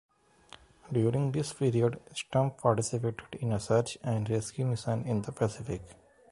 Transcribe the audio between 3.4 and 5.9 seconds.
a search and rescue mission in the Pacific.